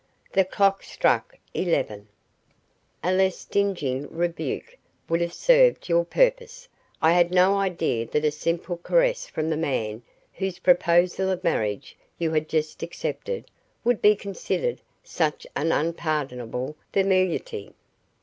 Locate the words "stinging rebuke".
3.37-4.75